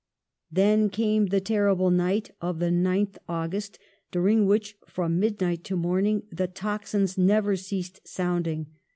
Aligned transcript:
Then 0.51 0.89
came 0.89 1.27
the 1.27 1.39
terrible 1.39 1.91
night 1.91 2.31
of 2.41 2.57
the 2.57 2.71
9th 2.71 3.19
Au 3.29 3.45
gust, 3.47 3.77
during 4.09 4.47
which, 4.47 4.75
from 4.87 5.19
midnight 5.19 5.63
to 5.65 5.75
morning, 5.75 6.23
the 6.31 6.47
tocsins 6.47 7.19
never 7.19 7.55
ceased 7.55 8.01
sounding. 8.07 8.65